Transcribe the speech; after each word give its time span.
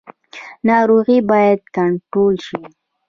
ناروغي 0.67 1.19
باید 1.29 1.61
کنټرول 1.75 2.35
شي 2.47 2.59